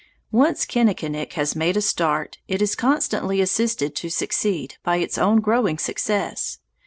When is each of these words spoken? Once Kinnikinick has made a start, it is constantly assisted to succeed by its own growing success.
Once 0.31 0.65
Kinnikinick 0.65 1.33
has 1.33 1.55
made 1.55 1.77
a 1.77 1.79
start, 1.81 2.39
it 2.47 2.59
is 2.59 2.73
constantly 2.73 3.39
assisted 3.39 3.95
to 3.97 4.09
succeed 4.09 4.77
by 4.81 4.97
its 4.97 5.19
own 5.19 5.41
growing 5.41 5.77
success. 5.77 6.57